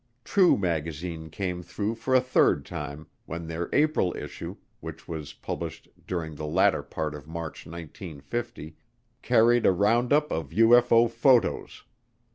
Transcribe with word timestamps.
True 0.23 0.57
magazine 0.57 1.29
came 1.29 1.61
through 1.61 1.93
for 1.93 2.15
a 2.15 2.21
third 2.25 2.65
time 2.65 3.05
when 3.27 3.45
their 3.45 3.69
April 3.71 4.15
issue, 4.17 4.55
which 4.79 5.07
was 5.07 5.33
published 5.33 5.87
during 6.07 6.33
the 6.33 6.47
latter 6.47 6.81
part 6.81 7.13
of 7.13 7.27
March 7.27 7.67
1950, 7.67 8.75
carried 9.21 9.67
a 9.67 9.71
roundup 9.71 10.31
of 10.31 10.49
UFO 10.49 11.07
photos. 11.07 11.83